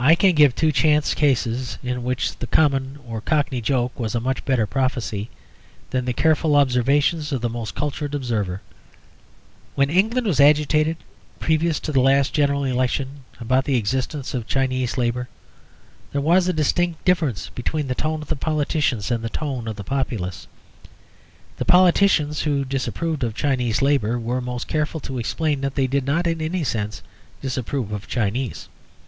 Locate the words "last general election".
12.00-13.22